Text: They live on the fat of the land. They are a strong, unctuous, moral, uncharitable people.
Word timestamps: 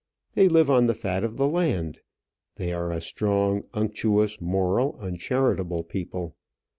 They 0.33 0.47
live 0.47 0.67
on 0.67 0.87
the 0.87 0.95
fat 0.95 1.23
of 1.23 1.37
the 1.37 1.47
land. 1.47 1.99
They 2.55 2.73
are 2.73 2.89
a 2.89 2.99
strong, 3.01 3.65
unctuous, 3.75 4.41
moral, 4.41 4.97
uncharitable 4.99 5.83
people. 5.83 6.35